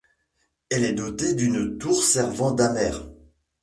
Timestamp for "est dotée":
0.83-1.35